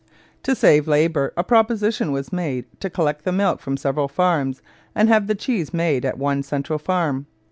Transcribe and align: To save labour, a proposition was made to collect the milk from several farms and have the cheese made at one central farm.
To 0.41 0.55
save 0.55 0.87
labour, 0.87 1.31
a 1.37 1.43
proposition 1.43 2.11
was 2.11 2.33
made 2.33 2.65
to 2.79 2.89
collect 2.89 3.23
the 3.23 3.31
milk 3.31 3.59
from 3.61 3.77
several 3.77 4.07
farms 4.07 4.63
and 4.95 5.07
have 5.09 5.27
the 5.27 5.35
cheese 5.35 5.75
made 5.75 6.05
at 6.05 6.17
one 6.17 6.41
central 6.41 6.79
farm. 6.79 7.27